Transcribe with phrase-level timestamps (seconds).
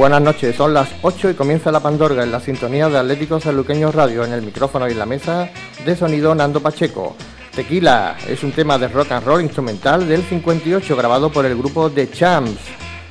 [0.00, 3.94] Buenas noches, son las 8 y comienza la Pandorga en la sintonía de Atléticos Saluqueños
[3.94, 4.24] Radio.
[4.24, 5.50] En el micrófono y la mesa
[5.84, 7.14] de sonido Nando Pacheco.
[7.54, 11.90] Tequila es un tema de rock and roll instrumental del 58 grabado por el grupo
[11.90, 12.62] The Champs.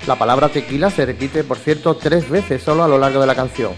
[0.07, 3.35] La palabra tequila se repite, por cierto, tres veces solo a lo largo de la
[3.35, 3.73] canción.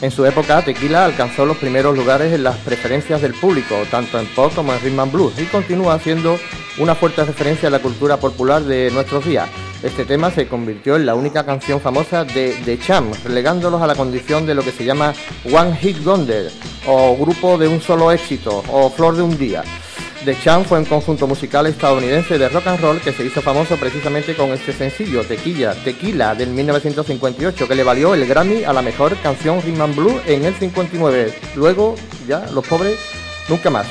[0.00, 4.26] En su época, Tequila alcanzó los primeros lugares en las preferencias del público, tanto en
[4.26, 6.38] pop como en rhythm and blues, y continúa siendo
[6.78, 9.48] una fuerte referencia a la cultura popular de nuestros días.
[9.82, 13.94] Este tema se convirtió en la única canción famosa de The Champs, relegándolos a la
[13.94, 16.50] condición de lo que se llama One Hit Wonder,
[16.86, 19.62] o grupo de un solo éxito, o flor de un día.
[20.24, 23.76] The Champ fue un conjunto musical estadounidense de rock and roll que se hizo famoso
[23.76, 28.80] precisamente con este sencillo, Tequila, Tequila, del 1958, que le valió el Grammy a la
[28.80, 31.34] mejor canción rhythm and blues en el 59.
[31.56, 31.94] Luego,
[32.26, 32.98] ya, los pobres,
[33.50, 33.86] nunca más.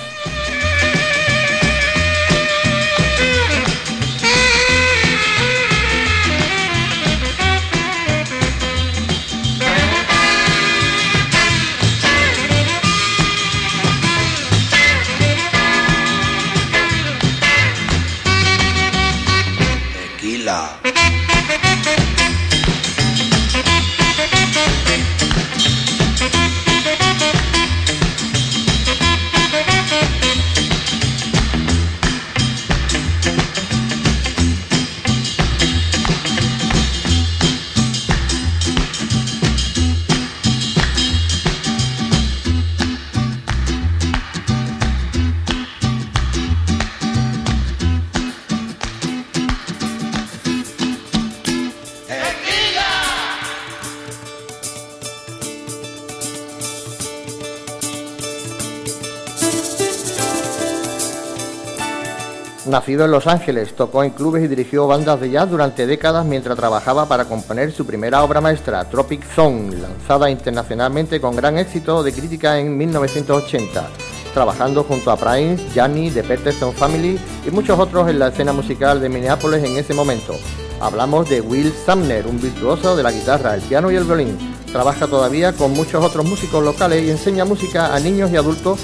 [62.73, 66.57] Nacido en Los Ángeles, tocó en clubes y dirigió bandas de jazz durante décadas mientras
[66.57, 72.12] trabajaba para componer su primera obra maestra, Tropic Zone, lanzada internacionalmente con gran éxito de
[72.12, 73.88] crítica en 1980,
[74.33, 79.00] trabajando junto a Prince, Gianni, The Peterson Family y muchos otros en la escena musical
[79.00, 80.33] de Minneapolis en ese momento.
[80.81, 84.35] Hablamos de Will Sumner, un virtuoso de la guitarra, el piano y el violín.
[84.72, 88.79] Trabaja todavía con muchos otros músicos locales y enseña música a niños y adultos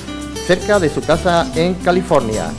[0.45, 2.51] cerca de su casa en California.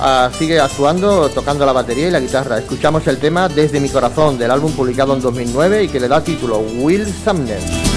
[0.00, 2.58] Ah, sigue actuando, tocando la batería y la guitarra.
[2.58, 6.22] Escuchamos el tema Desde mi corazón del álbum publicado en 2009 y que le da
[6.22, 7.87] título Will Sumner.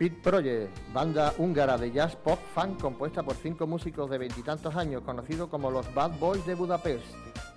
[0.00, 5.02] Pit Project, banda húngara de jazz pop funk compuesta por cinco músicos de veintitantos años,
[5.02, 7.04] conocidos como los Bad Boys de Budapest.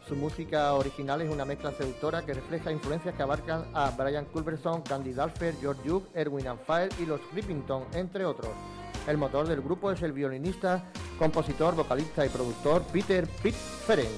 [0.05, 4.81] Su música original es una mezcla seductora que refleja influencias que abarcan a Brian Culberson,
[4.81, 6.59] Candy Dalfer, George Duke, Erwin and
[6.99, 8.51] y los Rippington, entre otros.
[9.07, 10.83] El motor del grupo es el violinista,
[11.17, 14.09] compositor, vocalista y productor Peter Pitt Ferenc.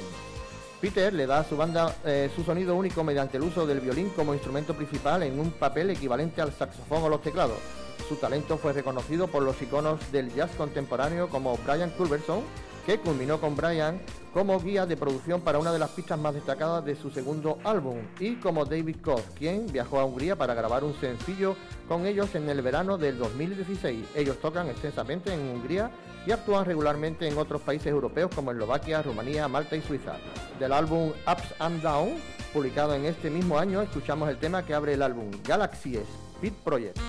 [0.81, 4.09] Peter le da a su banda eh, su sonido único mediante el uso del violín
[4.15, 7.59] como instrumento principal en un papel equivalente al saxofón o los teclados.
[8.07, 12.43] Su talento fue reconocido por los iconos del jazz contemporáneo como Brian Culberson,
[12.85, 13.99] que culminó con Brian
[14.31, 17.97] como guía de producción para una de las pistas más destacadas de su segundo álbum,
[18.19, 21.55] y como David Koch, quien viajó a Hungría para grabar un sencillo
[21.87, 24.05] con ellos en el verano del 2016.
[24.13, 25.89] Ellos tocan extensamente en Hungría
[26.27, 30.17] y actúan regularmente en otros países europeos como Eslovaquia, Rumanía, Malta y Suiza.
[30.59, 32.17] Del álbum Ups and Down,
[32.53, 36.99] publicado en este mismo año, escuchamos el tema que abre el álbum Galaxies Speed Project.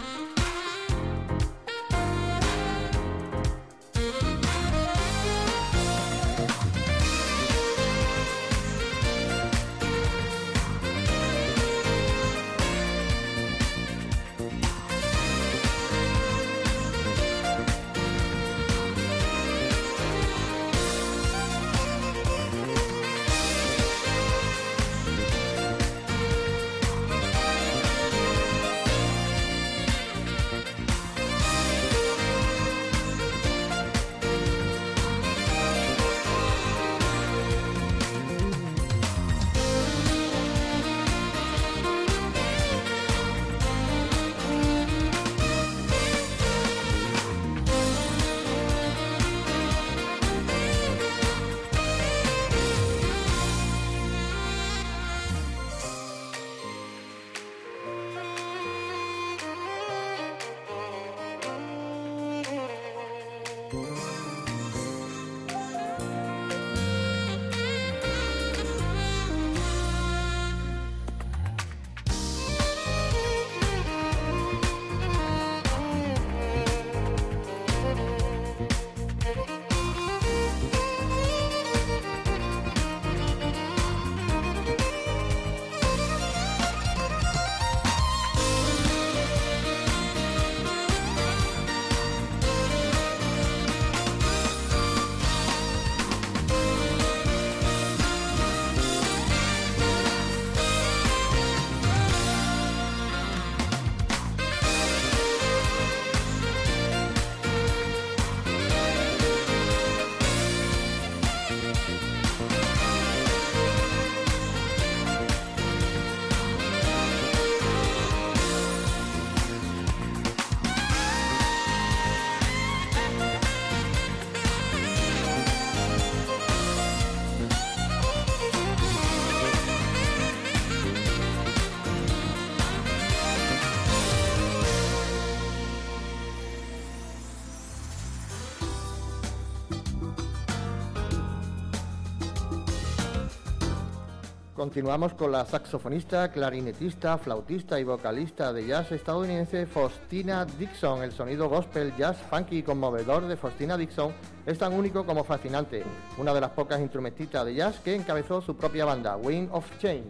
[144.67, 151.05] Continuamos con la saxofonista, clarinetista, flautista y vocalista de jazz estadounidense Faustina Dixon.
[151.05, 154.13] El sonido gospel, jazz, funky y conmovedor de Faustina Dixon
[154.45, 155.85] es tan único como fascinante.
[156.19, 160.09] Una de las pocas instrumentistas de jazz que encabezó su propia banda, Wing of Change.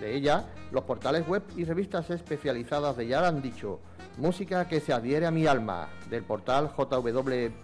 [0.00, 3.78] De ella, los portales web y revistas especializadas de jazz han dicho
[4.18, 7.54] música que se adhiere a mi alma, del portal jwvive.com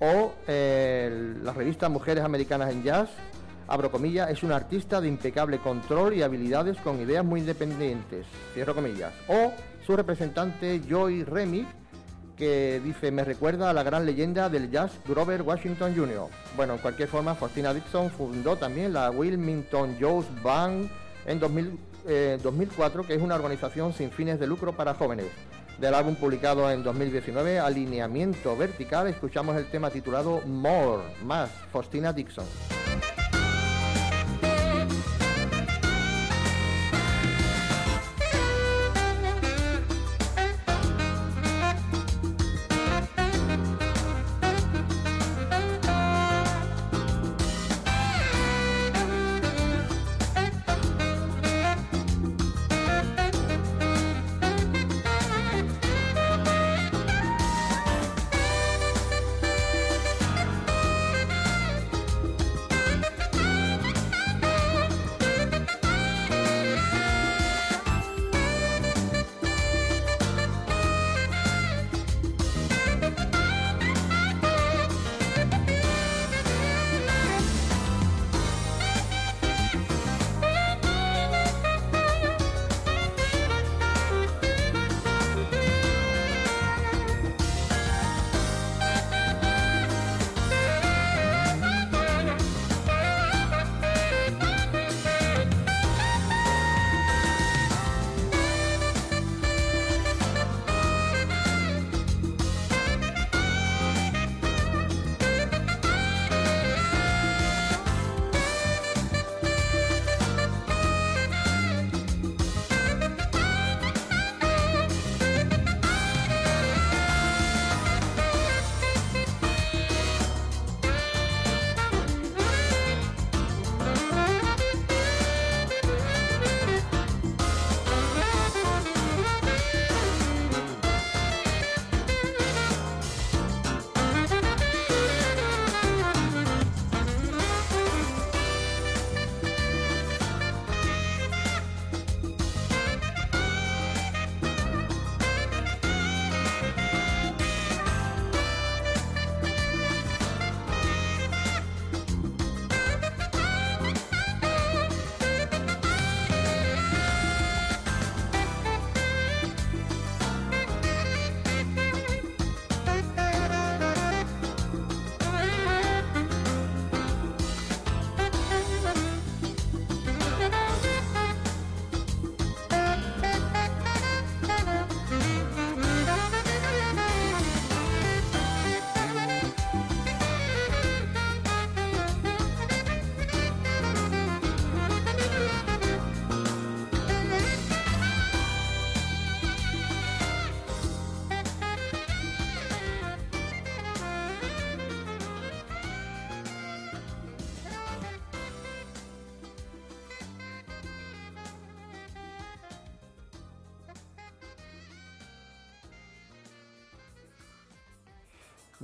[0.00, 3.10] o eh, la revista Mujeres Americanas en Jazz
[3.68, 8.74] abro comillas, es un artista de impecable control y habilidades con ideas muy independientes, cierro
[8.74, 9.12] comillas.
[9.28, 9.52] O
[9.86, 11.66] su representante Joy Remy,
[12.36, 16.28] que dice, me recuerda a la gran leyenda del jazz Grover Washington Jr.
[16.56, 20.88] Bueno, en cualquier forma, Faustina Dixon fundó también la Wilmington Joe's Band
[21.26, 25.26] en 2004, eh, que es una organización sin fines de lucro para jóvenes.
[25.78, 32.46] Del álbum publicado en 2019, Alineamiento Vertical, escuchamos el tema titulado More, más, Faustina Dixon.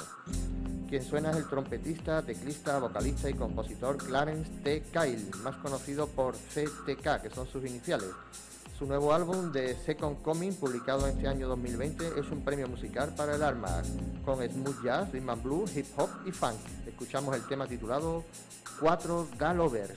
[0.90, 4.84] Quien suena es el trompetista, teclista, vocalista y compositor Clarence T.
[4.92, 8.10] Kyle, más conocido por CTK, que son sus iniciales.
[8.78, 13.34] Su nuevo álbum de Second Coming, publicado este año 2020, es un premio musical para
[13.34, 13.82] el alma,
[14.24, 16.58] con smooth jazz, rhythm and blues, hip hop y funk.
[16.86, 18.24] Escuchamos el tema titulado
[18.80, 19.96] Cuatro Galovers.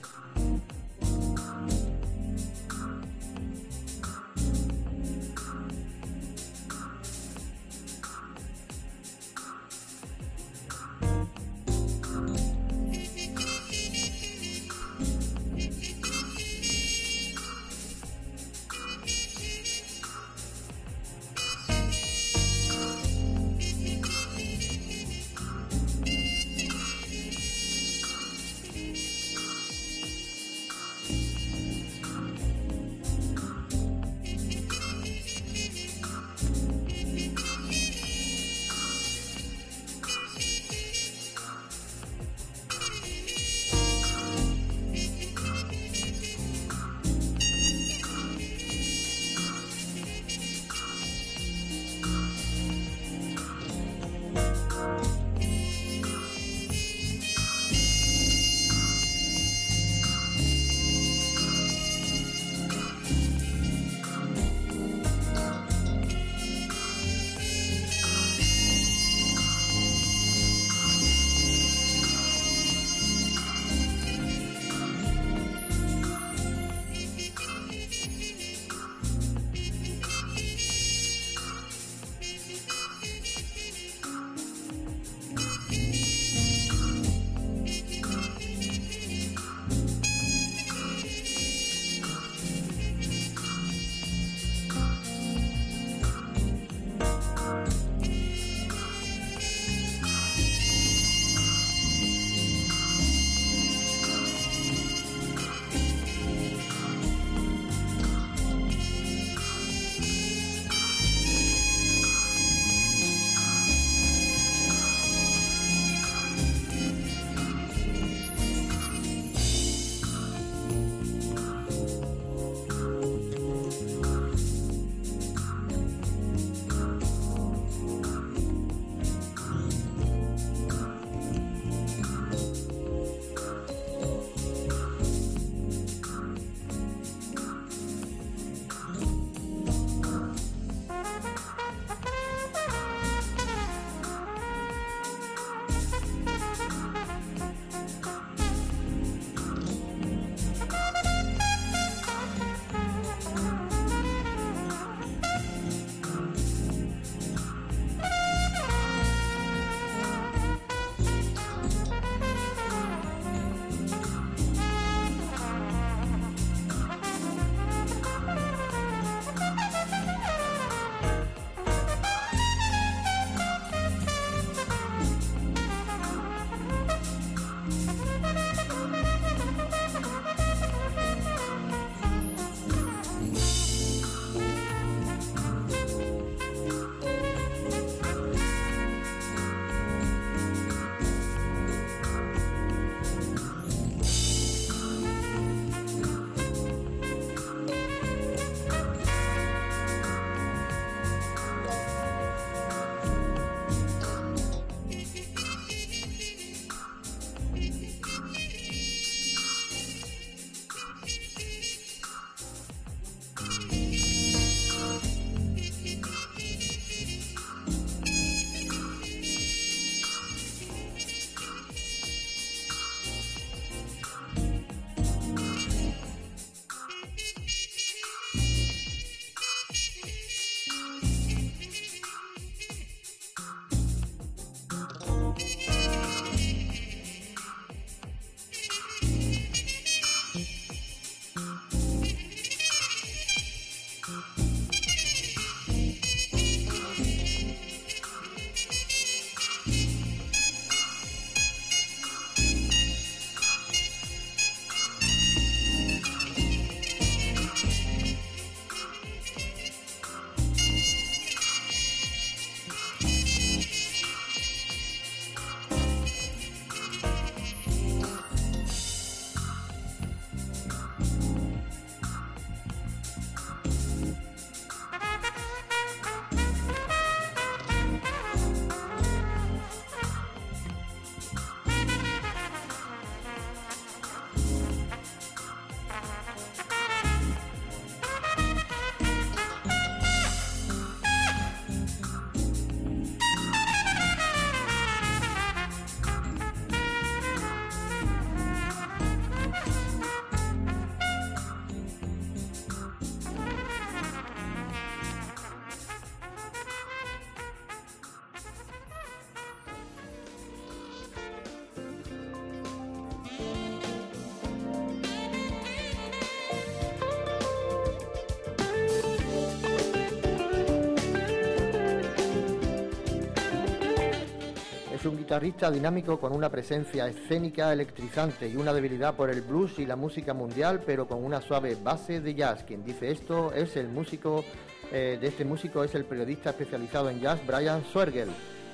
[325.31, 329.95] Guitarrista dinámico con una presencia escénica electrizante y una debilidad por el blues y la
[329.95, 332.65] música mundial, pero con una suave base de jazz.
[332.65, 334.43] Quien dice esto es el músico,
[334.91, 338.27] eh, de este músico es el periodista especializado en jazz Brian Swergel.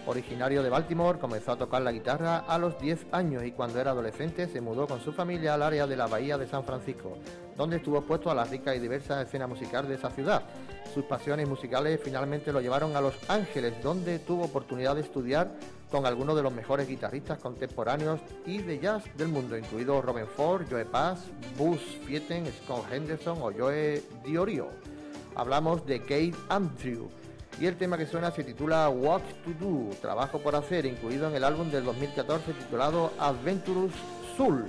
[0.08, 3.91] Originario de Baltimore, comenzó a tocar la guitarra a los 10 años y cuando era
[3.91, 7.20] adolescente se mudó con su familia al área de la Bahía de San Francisco,
[7.56, 10.41] donde estuvo expuesto a la rica y diversa escena musical de esa ciudad.
[10.91, 15.52] Sus pasiones musicales finalmente lo llevaron a Los Ángeles, donde tuvo oportunidad de estudiar
[15.91, 20.65] con algunos de los mejores guitarristas contemporáneos y de jazz del mundo, incluidos Robin Ford,
[20.69, 21.19] Joe Pass,
[21.58, 24.69] Buzz Fieten, Scott Henderson o Joe Diorio.
[25.36, 27.10] Hablamos de Kate Andrew
[27.60, 31.36] y el tema que suena se titula What to Do, trabajo por hacer, incluido en
[31.36, 33.93] el álbum del 2014 titulado Adventurous
[34.36, 34.65] Soul.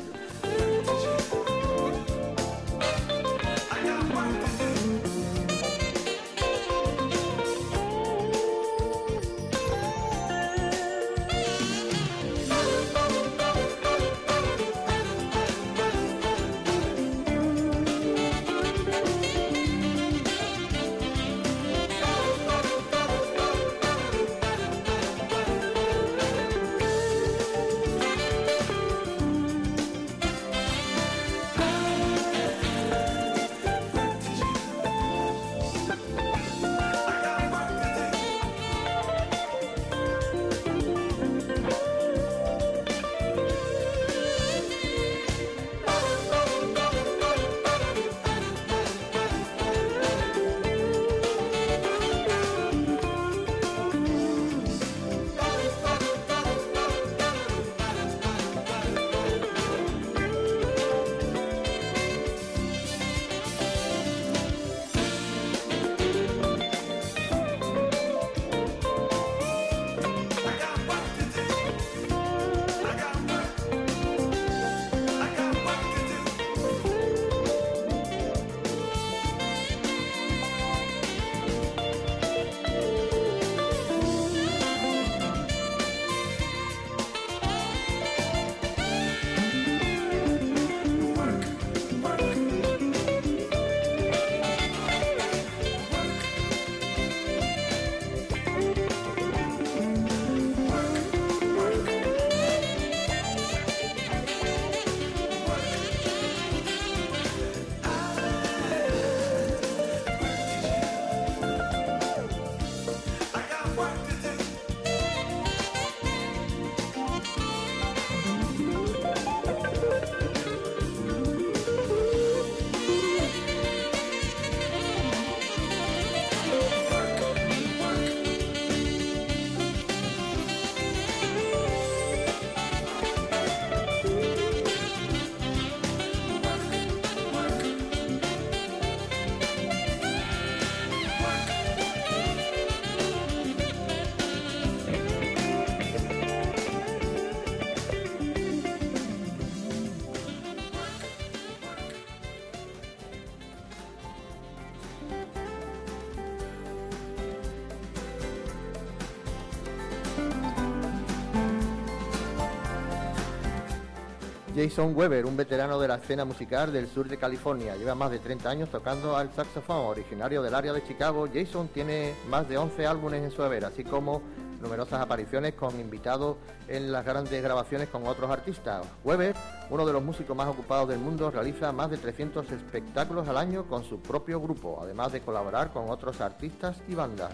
[164.58, 168.18] Jason Weber, un veterano de la escena musical del sur de California, lleva más de
[168.18, 169.86] 30 años tocando al saxofón.
[169.86, 173.84] Originario del área de Chicago, Jason tiene más de 11 álbumes en su haber, así
[173.84, 174.20] como
[174.60, 178.84] numerosas apariciones con invitados en las grandes grabaciones con otros artistas.
[179.04, 179.36] Weber,
[179.70, 183.64] uno de los músicos más ocupados del mundo, realiza más de 300 espectáculos al año
[183.68, 187.30] con su propio grupo, además de colaborar con otros artistas y bandas.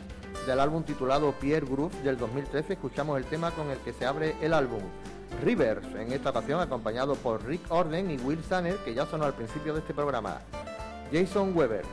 [0.47, 4.37] Del álbum titulado Pierre Groove del 2013 escuchamos el tema con el que se abre
[4.43, 4.83] el álbum.
[5.43, 9.35] Rivers, en esta ocasión acompañado por Rick Orden y Will Sanner, que ya sonó al
[9.35, 10.41] principio de este programa.
[11.13, 11.85] Jason Weber.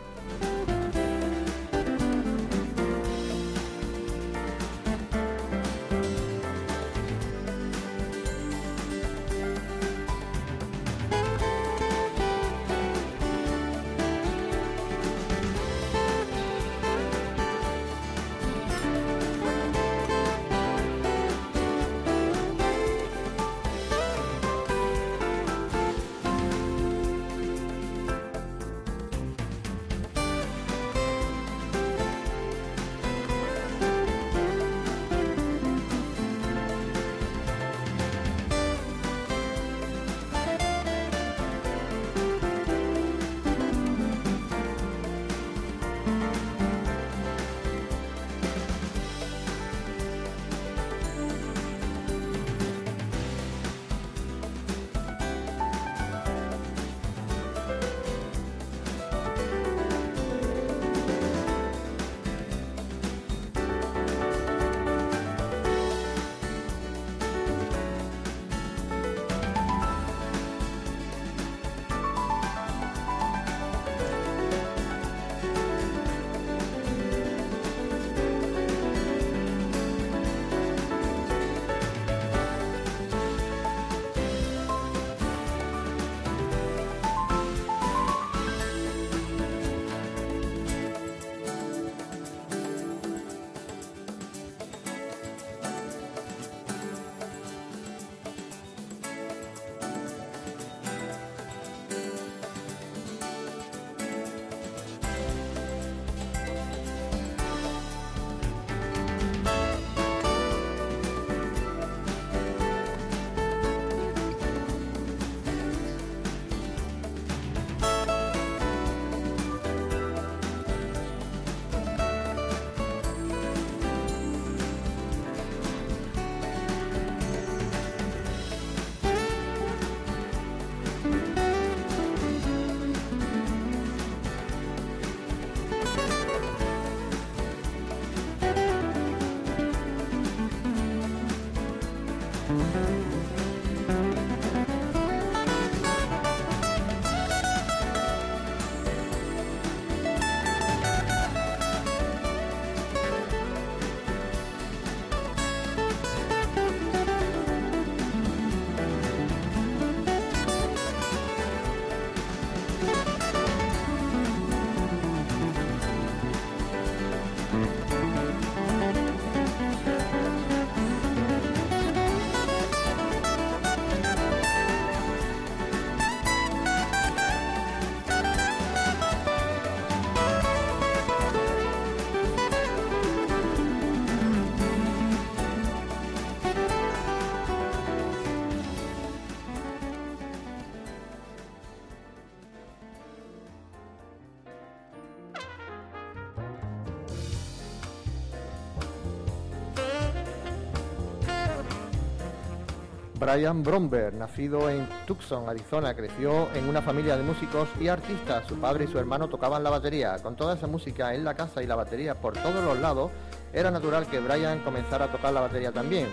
[203.22, 208.48] Brian Bromberg, nacido en Tucson, Arizona, creció en una familia de músicos y artistas.
[208.48, 210.18] Su padre y su hermano tocaban la batería.
[210.24, 213.12] Con toda esa música en la casa y la batería por todos los lados,
[213.54, 216.08] era natural que Brian comenzara a tocar la batería también.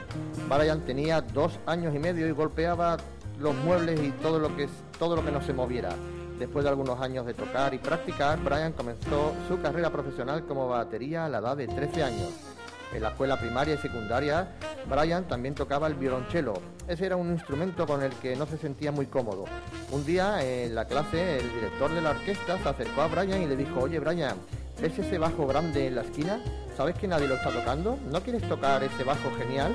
[0.51, 2.99] Brian tenía dos años y medio y golpeaba
[3.41, 4.69] los muebles y todo lo que,
[4.99, 5.95] todo lo que no se moviera.
[6.39, 11.25] Después de algunos años de tocar y practicar, Brian comenzó su carrera profesional como batería
[11.25, 12.58] a la edad de 13 años.
[12.93, 14.49] En la escuela primaria y secundaria,
[14.89, 16.55] Brian también tocaba el violonchelo.
[16.87, 19.45] Ese era un instrumento con el que no se sentía muy cómodo.
[19.91, 23.47] Un día en la clase, el director de la orquesta se acercó a Brian y
[23.47, 24.37] le dijo, oye Brian,
[24.81, 26.41] ¿ves ese bajo grande en la esquina?
[26.77, 27.99] ¿Sabes que nadie lo está tocando?
[28.11, 29.75] ¿No quieres tocar ese bajo genial?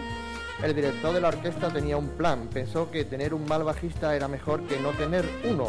[0.63, 2.47] El director de la orquesta tenía un plan.
[2.47, 5.67] Pensó que tener un mal bajista era mejor que no tener uno.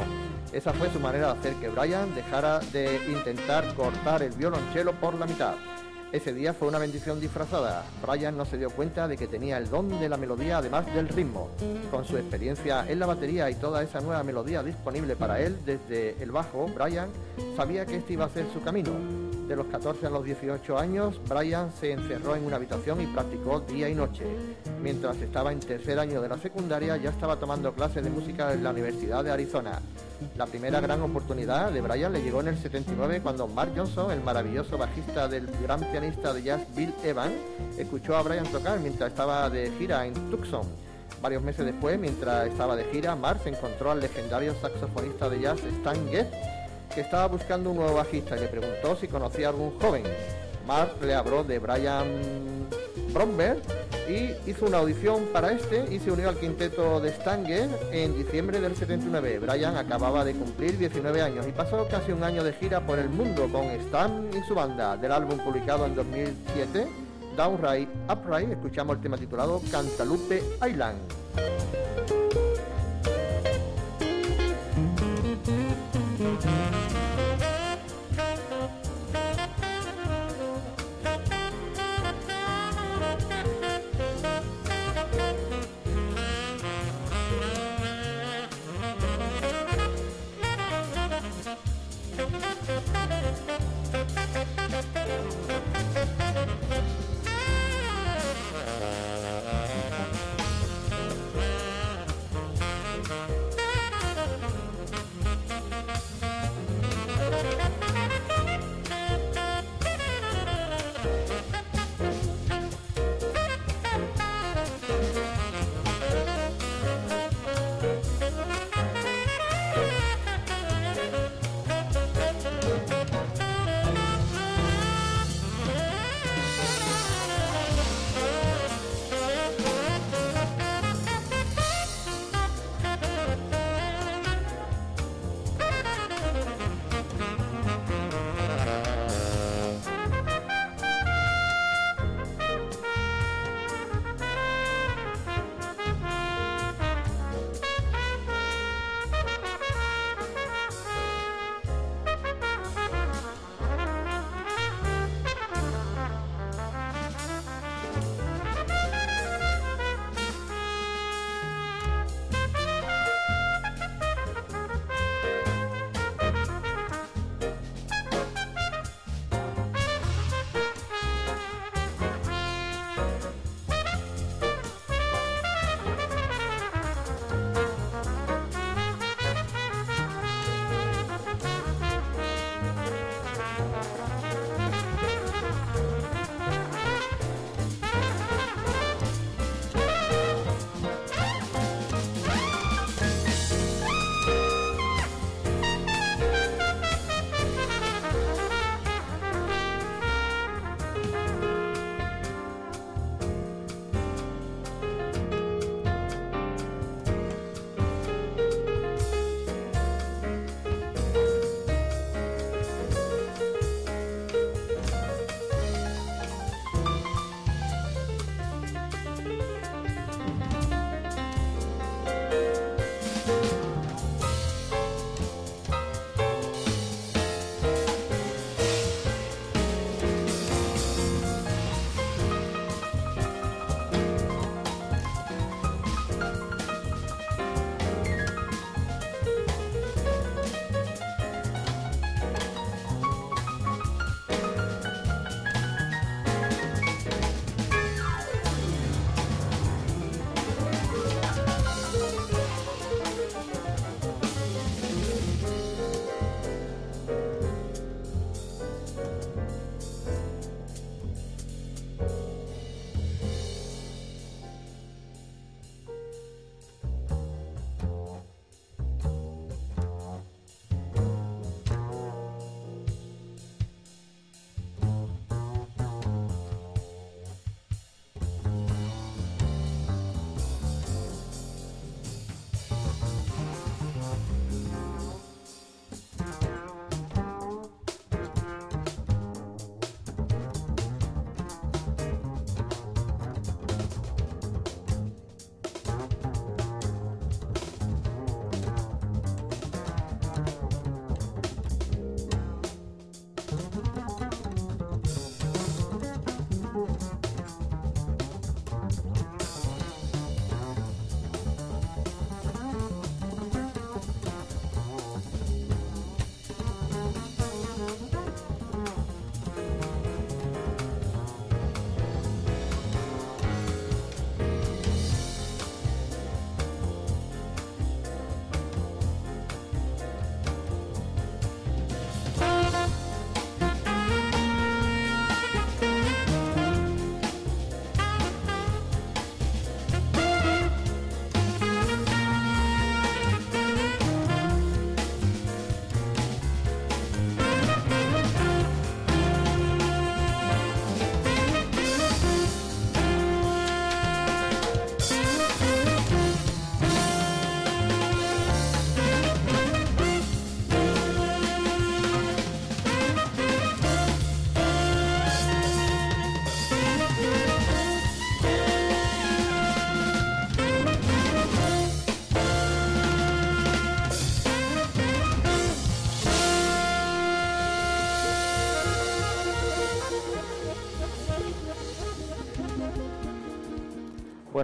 [0.53, 5.15] Esa fue su manera de hacer que Brian dejara de intentar cortar el violonchelo por
[5.15, 5.55] la mitad.
[6.15, 7.83] Ese día fue una bendición disfrazada.
[8.01, 11.09] Brian no se dio cuenta de que tenía el don de la melodía además del
[11.09, 11.49] ritmo.
[11.91, 16.23] Con su experiencia en la batería y toda esa nueva melodía disponible para él desde
[16.23, 17.09] el bajo, Brian
[17.57, 18.93] sabía que este iba a ser su camino.
[19.49, 23.59] De los 14 a los 18 años, Brian se encerró en una habitación y practicó
[23.59, 24.25] día y noche.
[24.81, 28.63] Mientras estaba en tercer año de la secundaria, ya estaba tomando clases de música en
[28.63, 29.81] la Universidad de Arizona.
[30.37, 34.21] La primera gran oportunidad de Brian le llegó en el 79 cuando Mark Johnson, el
[34.21, 37.35] maravilloso bajista del gran pianista de jazz Bill Evans,
[37.79, 40.63] escuchó a Brian tocar mientras estaba de gira en Tucson.
[41.23, 45.61] Varios meses después, mientras estaba de gira, Mark se encontró al legendario saxofonista de jazz
[45.79, 46.29] Stan Getz,
[46.95, 50.05] que estaba buscando un nuevo bajista y le preguntó si conocía a algún joven.
[50.67, 52.07] Mark le habló de Brian
[53.15, 53.63] Bromberg
[54.09, 58.61] y hizo una audición para este y se unió al quinteto de Stanger en diciembre
[58.61, 59.39] del 79.
[59.39, 63.09] Brian acababa de cumplir 19 años y pasó casi un año de gira por el
[63.09, 64.97] mundo con Stan y su banda.
[64.97, 66.87] Del álbum publicado en 2007,
[67.37, 70.99] Downright Upright, escuchamos el tema titulado Cantalupe Island.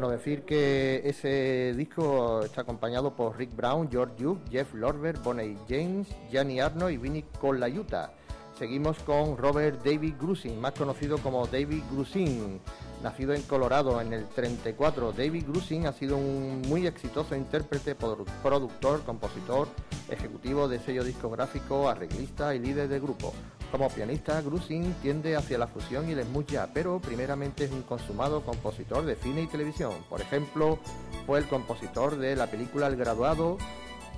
[0.01, 5.59] Bueno, decir que ese disco está acompañado por Rick Brown, George Duke, Jeff Lorber, Bonnie
[5.69, 8.15] James, Gianni Arno y Vinny Colaiuta.
[8.59, 12.63] Seguimos con Robert David Grusin, más conocido como David Grusin.
[13.03, 19.03] Nacido en Colorado en el 34, David Grusin ha sido un muy exitoso intérprete, productor,
[19.03, 19.69] compositor,
[20.09, 23.35] ejecutivo de sello discográfico, arreglista y líder de grupo.
[23.71, 28.43] Como pianista, Grusin tiende hacia la fusión y el smooth pero primeramente es un consumado
[28.43, 29.93] compositor de cine y televisión.
[30.09, 30.79] Por ejemplo,
[31.25, 33.59] fue el compositor de la película El Graduado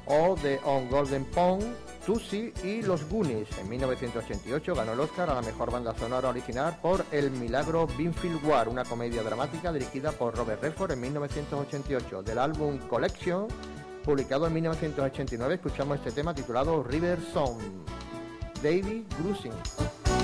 [0.07, 1.63] o de On Golden Pond,
[2.07, 3.47] Tusi y Los Goonies.
[3.59, 8.45] En 1988 ganó el Oscar a la mejor banda sonora original por El Milagro Binfield
[8.45, 12.23] War, una comedia dramática dirigida por Robert Redford en 1988.
[12.23, 13.49] Del álbum Collection,
[14.03, 17.59] publicado en 1989, escuchamos este tema titulado River Song.
[18.63, 20.22] David Grusin.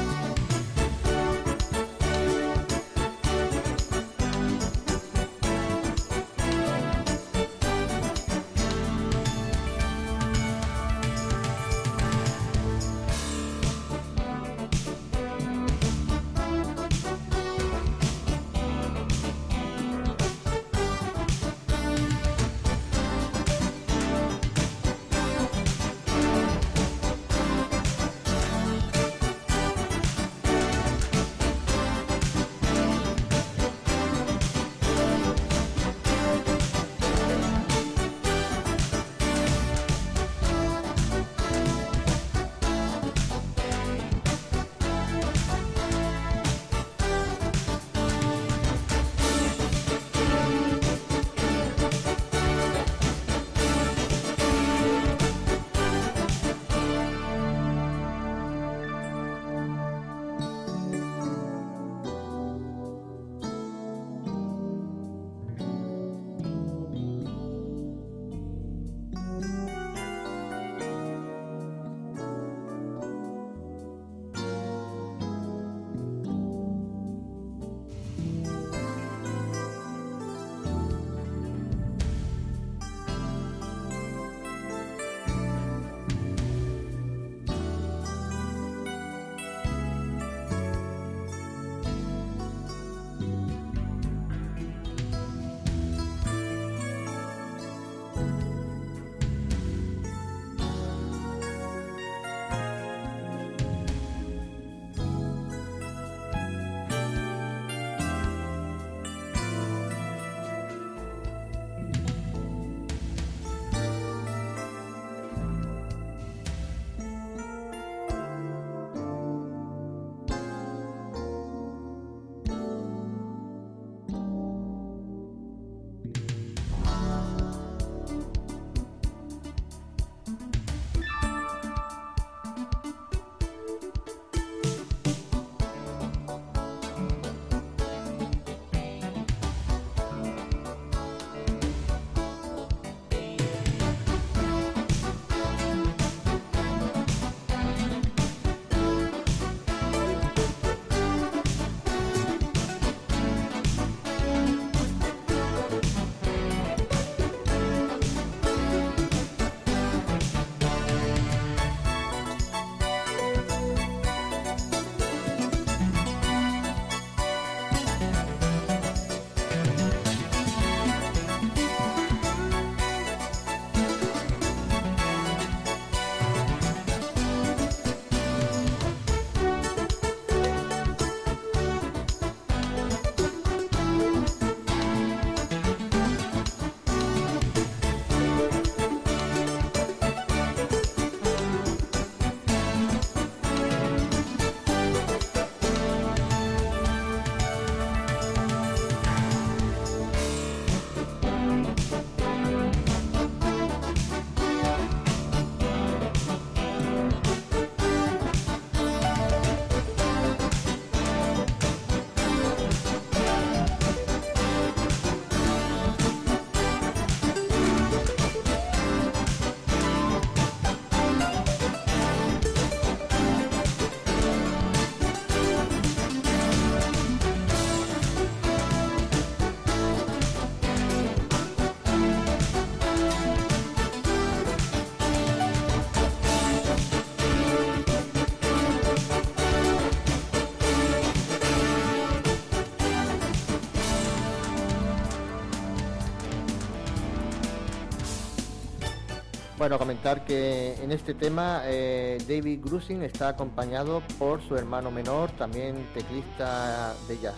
[249.59, 255.33] Bueno, comentar que en este tema eh, David Grusin está acompañado por su hermano menor,
[255.33, 257.35] también teclista de jazz.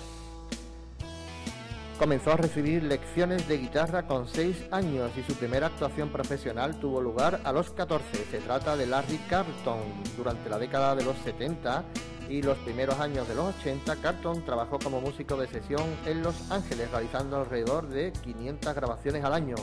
[1.98, 7.00] Comenzó a recibir lecciones de guitarra con 6 años y su primera actuación profesional tuvo
[7.00, 8.04] lugar a los 14.
[8.30, 9.80] Se trata de Larry Carlton.
[10.18, 11.84] Durante la década de los 70
[12.30, 16.50] y los primeros años de los 80, Carlton trabajó como músico de sesión en Los
[16.50, 19.56] Ángeles, realizando alrededor de 500 grabaciones al año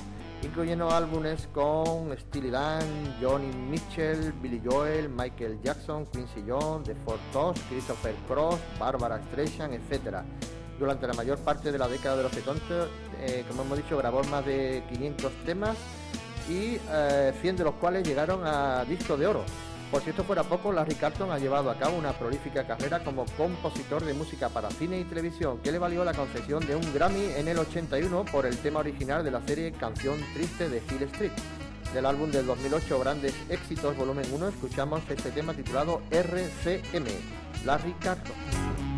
[0.43, 7.17] incluyendo álbumes con Steely Dan, Johnny Mitchell, Billy Joel, Michael Jackson, Quincy Jones, The Four
[7.33, 10.17] Tops, Christopher Cross, Barbara Streisand, etc.
[10.79, 12.87] Durante la mayor parte de la década de los 70,
[13.19, 15.77] eh, como hemos dicho, grabó más de 500 temas
[16.47, 19.43] y 100 eh, de los cuales llegaron a disco de oro.
[19.91, 23.25] Por si esto fuera poco, Larry Carlton ha llevado a cabo una prolífica carrera como
[23.37, 27.31] compositor de música para cine y televisión, que le valió la concesión de un Grammy
[27.37, 31.31] en el 81 por el tema original de la serie Canción Triste de Hill Street.
[31.93, 37.05] Del álbum del 2008 Grandes Éxitos Volumen 1 escuchamos este tema titulado RCM,
[37.65, 38.96] Larry Carlton.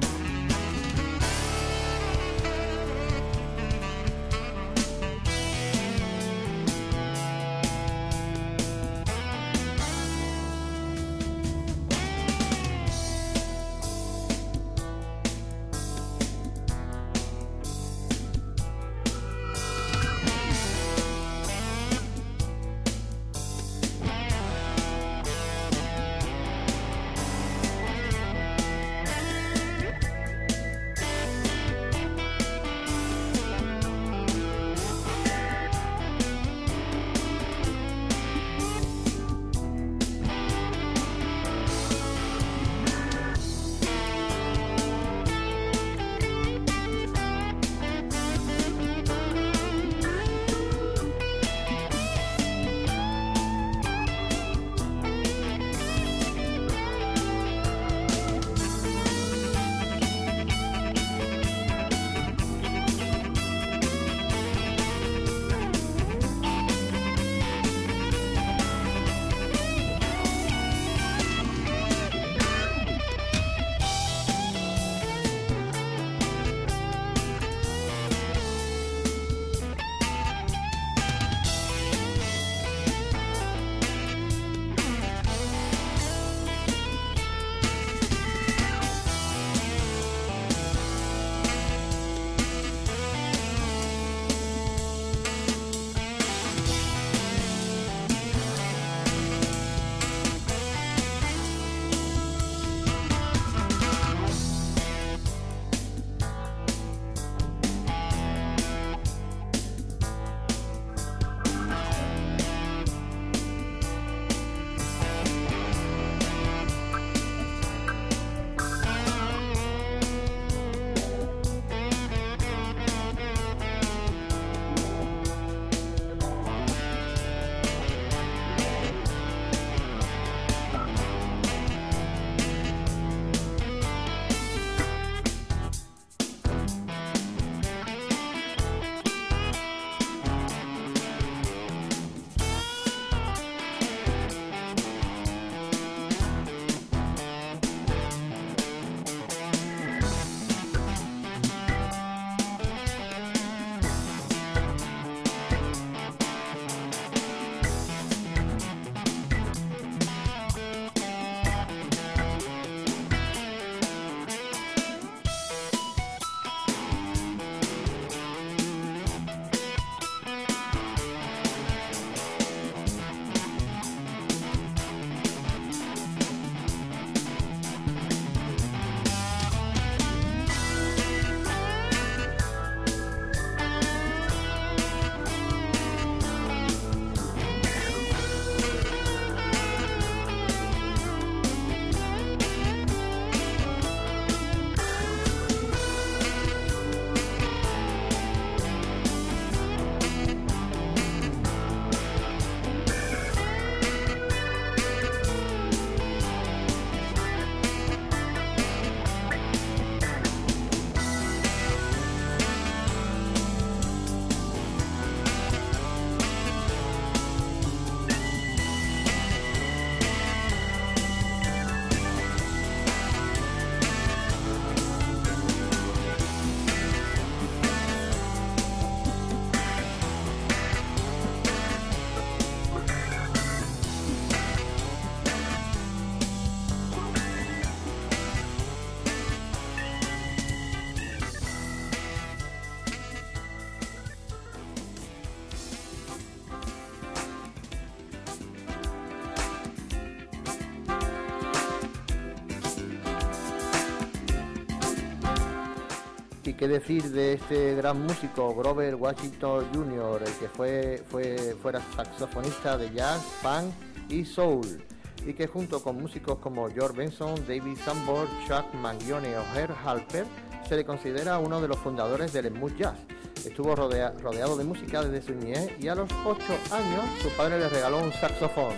[256.59, 262.77] Qué decir de este gran músico Grover Washington Jr., el que fue, fue, fuera saxofonista
[262.77, 263.71] de jazz, funk
[264.09, 264.83] y soul,
[265.25, 270.25] y que junto con músicos como George Benson, David Sanborn, Chuck Mangione o Herb Halper,
[270.67, 272.99] se le considera uno de los fundadores del smooth jazz.
[273.45, 277.69] Estuvo rodeado de música desde su niñez y a los 8 años su padre le
[277.69, 278.73] regaló un saxofón.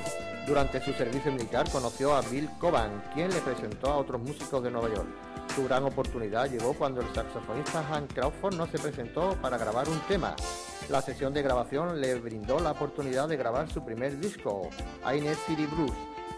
[0.45, 4.69] Durante su servicio militar conoció a Bill Coban, quien le presentó a otros músicos de
[4.69, 5.30] Nueva York.
[5.55, 9.99] Su gran oportunidad llegó cuando el saxofonista Hank Crawford no se presentó para grabar un
[10.07, 10.33] tema.
[10.89, 14.69] La sesión de grabación le brindó la oportunidad de grabar su primer disco,
[15.03, 15.91] Aine City Blues,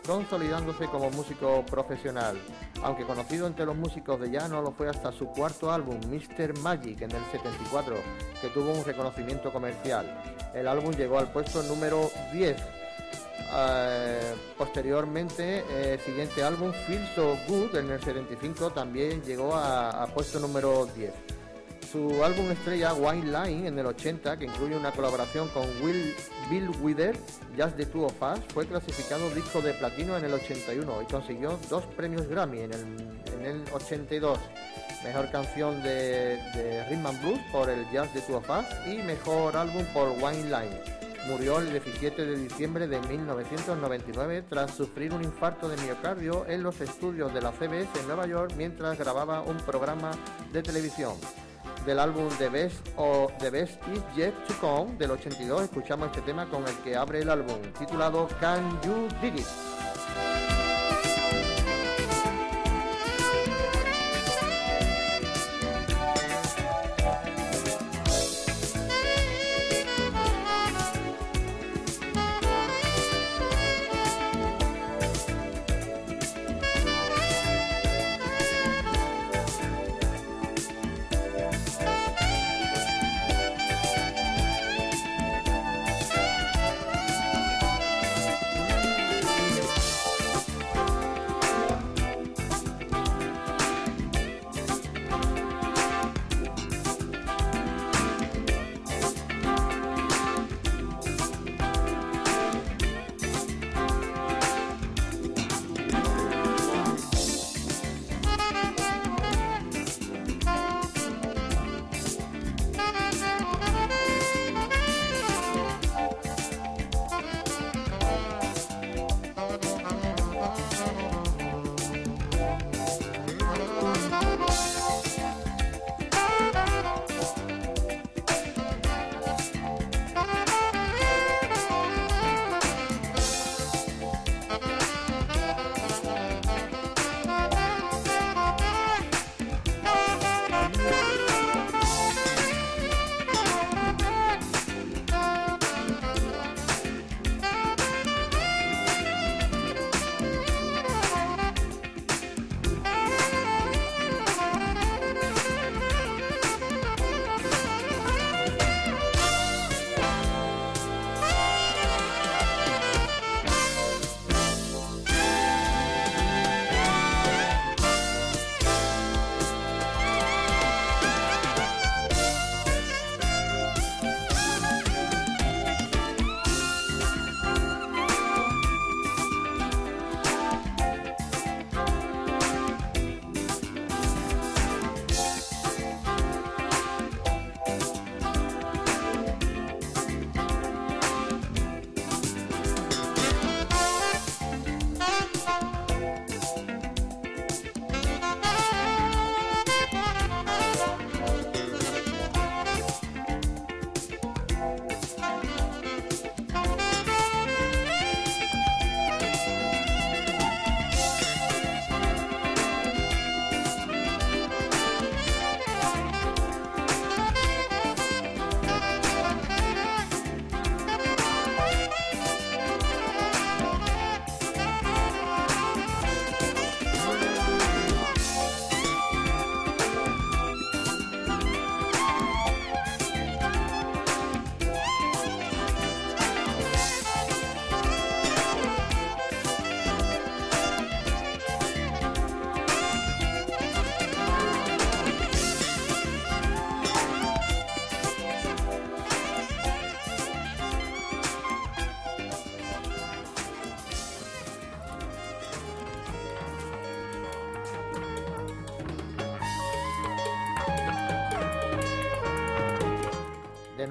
[0.07, 2.39] consolidándose como músico profesional.
[2.82, 6.57] Aunque conocido entre los músicos de ya no lo fue hasta su cuarto álbum, Mr.
[6.59, 7.95] Magic, en el 74,
[8.41, 10.05] que tuvo un reconocimiento comercial.
[10.55, 12.82] El álbum llegó al puesto número 10
[13.56, 20.39] eh, posteriormente, el siguiente álbum, Feel So Good, en el 75, también llegó a, puesto
[20.39, 21.14] número 10.
[21.91, 26.16] Su álbum estrella, Wine Line, en el 80, que incluye una colaboración con Will,
[26.49, 27.16] Bill Wither,
[27.56, 31.60] Just the Two of Us, fue clasificado disco de platino en el 81 y consiguió
[31.70, 34.39] dos premios Grammy en el, 82.
[35.04, 38.97] Mejor canción de, de Rhythm and Blues por el Just the Two of Us y
[39.04, 45.24] mejor álbum por Wine Line murió el 17 de diciembre de 1999 tras sufrir un
[45.24, 49.57] infarto de miocardio en los estudios de la CBS en Nueva York mientras grababa un
[49.57, 50.11] programa
[50.51, 51.13] de televisión.
[51.86, 56.21] Del álbum The Best o The Best Is Yet to Come del 82 escuchamos este
[56.21, 60.62] tema con el que abre el álbum titulado Can You Dig It?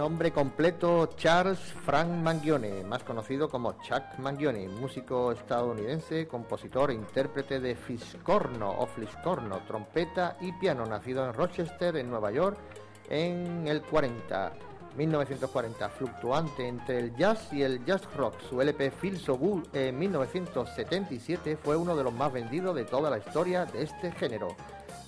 [0.03, 7.61] Nombre completo Charles Frank Mangione, más conocido como Chuck Mangione, músico estadounidense, compositor e intérprete
[7.61, 12.59] de fiscorno o fliscorno, trompeta y piano, nacido en Rochester, en Nueva York,
[13.11, 14.53] en el 40.
[14.97, 18.35] 1940, fluctuante entre el jazz y el jazz rock.
[18.51, 23.09] Su LP Feel So Good en 1977 fue uno de los más vendidos de toda
[23.09, 24.57] la historia de este género.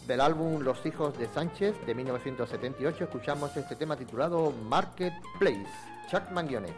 [0.06, 5.66] Del álbum Los Hijos de Sánchez de 1978 escuchamos este tema titulado Marketplace,
[6.10, 6.68] Chuck Mangione.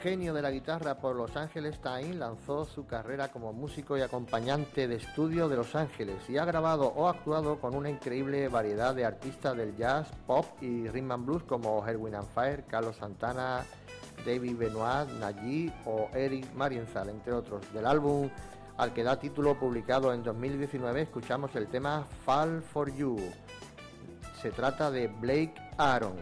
[0.00, 4.86] Genio de la guitarra por Los Ángeles Time, lanzó su carrera como músico y acompañante
[4.86, 9.04] de estudio de Los Ángeles y ha grabado o actuado con una increíble variedad de
[9.04, 13.64] artistas del jazz, pop y rhythm and blues como Erwin and Fire, Carlos Santana,
[14.24, 17.62] David Benoit, Najee o Eric Marienzal, entre otros.
[17.72, 18.30] Del álbum
[18.76, 23.16] al que da título publicado en 2019 escuchamos el tema Fall for You.
[24.40, 26.16] Se trata de Blake Aaron.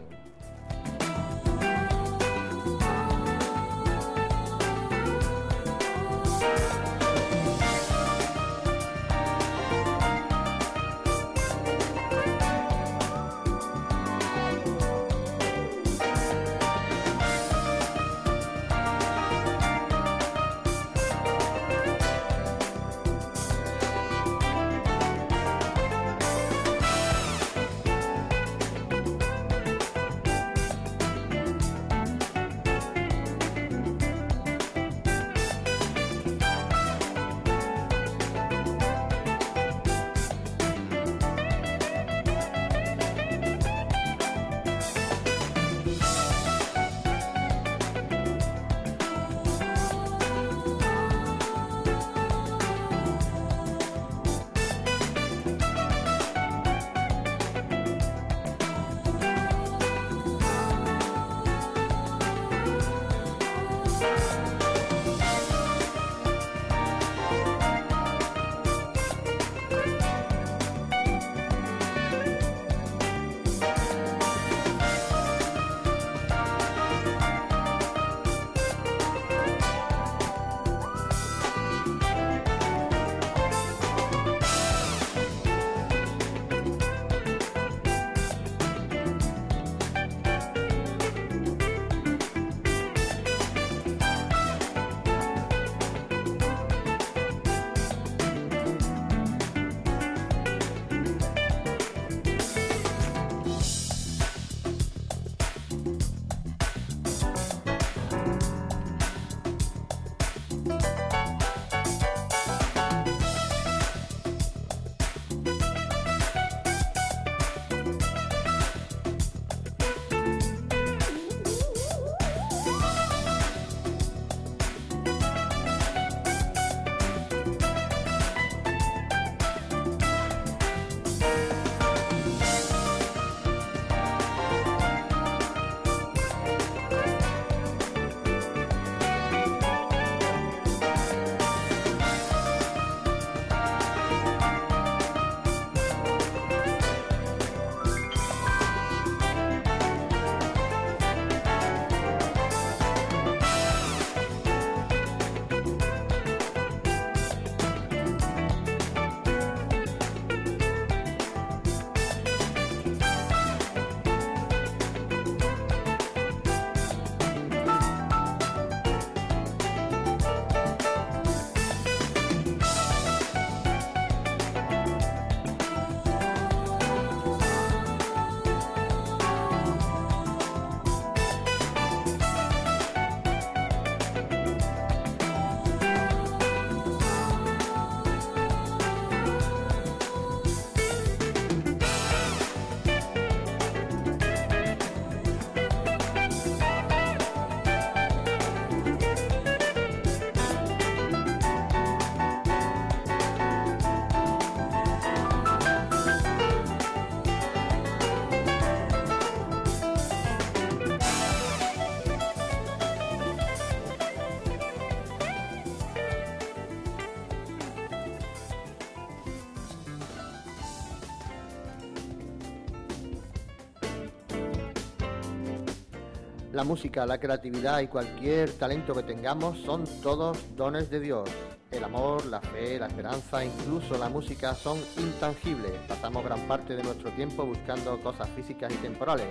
[226.60, 231.26] La música, la creatividad y cualquier talento que tengamos son todos dones de Dios.
[231.70, 235.72] El amor, la fe, la esperanza, incluso la música son intangibles.
[235.88, 239.26] Pasamos gran parte de nuestro tiempo buscando cosas físicas y temporales.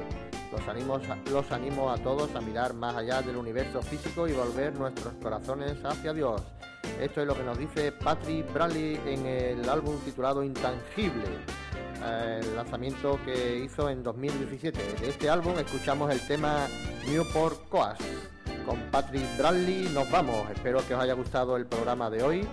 [0.51, 0.99] Los animo,
[1.29, 5.77] los animo a todos a mirar más allá del universo físico y volver nuestros corazones
[5.85, 6.41] hacia Dios.
[6.99, 11.27] Esto es lo que nos dice Patrick Bradley en el álbum titulado Intangible,
[12.05, 14.79] el lanzamiento que hizo en 2017.
[15.01, 16.67] De este álbum escuchamos el tema
[17.07, 18.01] Newport Coast.
[18.65, 20.49] Con Patrick Bradley nos vamos.
[20.51, 22.47] Espero que os haya gustado el programa de hoy.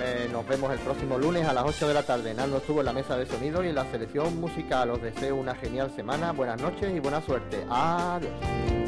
[0.00, 2.34] Eh, nos vemos el próximo lunes a las 8 de la tarde.
[2.34, 4.90] Nando estuvo en la mesa de sonido y en la selección musical.
[4.90, 7.64] Os deseo una genial semana, buenas noches y buena suerte.
[7.70, 8.83] Adiós.